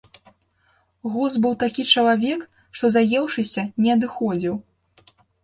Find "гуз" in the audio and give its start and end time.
1.15-1.35